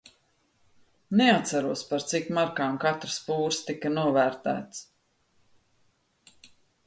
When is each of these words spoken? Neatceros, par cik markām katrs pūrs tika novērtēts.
Neatceros, 1.19 1.83
par 1.89 2.05
cik 2.11 2.31
markām 2.37 2.79
katrs 2.85 3.19
pūrs 3.27 3.59
tika 3.67 3.91
novērtēts. 3.97 6.41